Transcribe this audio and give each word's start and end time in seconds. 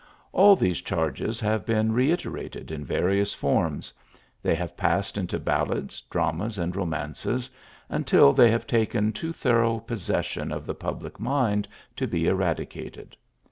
All 0.33 0.55
these 0.55 0.81
charges 0.81 1.39
have 1.41 1.63
been 1.63 1.91
reiterated 1.91 2.71
in 2.71 2.83
various 2.83 3.35
forms; 3.35 3.93
they 4.41 4.55
have 4.55 4.75
passed 4.75 5.15
into 5.15 5.37
ballads, 5.37 6.01
dramas, 6.09 6.57
and 6.57 6.75
romances, 6.75 7.51
until 7.87 8.33
they 8.33 8.49
have 8.49 8.65
taken 8.65 9.13
too 9.13 9.31
thorough 9.31 9.77
possession 9.79 10.51
of 10.51 10.65
the 10.65 10.73
public 10.73 11.19
mind 11.19 11.67
to 11.97 12.07
be 12.07 12.25
eradicated. 12.25 13.15